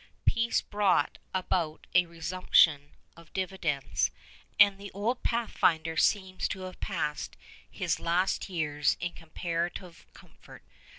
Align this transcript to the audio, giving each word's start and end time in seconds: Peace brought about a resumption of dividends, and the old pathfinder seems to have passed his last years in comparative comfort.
Peace 0.25 0.61
brought 0.61 1.19
about 1.31 1.85
a 1.93 2.07
resumption 2.07 2.93
of 3.15 3.31
dividends, 3.33 4.09
and 4.59 4.79
the 4.79 4.89
old 4.95 5.21
pathfinder 5.21 5.95
seems 5.95 6.47
to 6.47 6.61
have 6.61 6.79
passed 6.79 7.37
his 7.69 7.99
last 7.99 8.49
years 8.49 8.97
in 8.99 9.13
comparative 9.13 10.07
comfort. 10.15 10.63